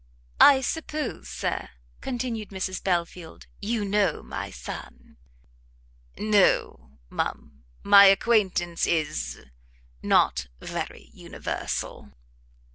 "I 0.39 0.61
suppose, 0.61 1.29
Sir," 1.29 1.69
continued 2.01 2.49
Mrs 2.49 2.83
Belfield, 2.83 3.45
"you 3.61 3.85
know 3.85 4.23
my 4.23 4.49
son?" 4.49 5.17
"No, 6.17 6.97
ma'am, 7.11 7.63
my 7.83 8.05
acquaintance 8.05 8.87
is 8.87 9.45
not 10.01 10.47
very 10.59 11.11
universal." 11.13 12.13